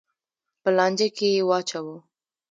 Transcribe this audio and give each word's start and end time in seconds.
په 0.61 0.69
لانجه 0.77 1.07
کې 1.17 1.27
یې 1.35 1.43
واچوه. 1.49 1.95